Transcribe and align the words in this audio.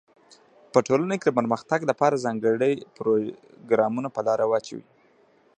په 0.71 0.79
ټولنه 0.87 1.15
کي 1.21 1.25
د 1.29 1.33
پرمختګ 1.39 1.79
لپاره 1.91 2.21
ځانګړي 2.25 2.73
پروګرامونه 2.97 4.09
په 4.15 4.21
لاره 4.27 4.45
واچوی. 4.47 4.83